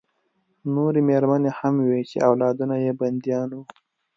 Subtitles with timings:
[0.75, 3.63] نورې مېرمنې هم وې چې اولادونه یې بندیان وو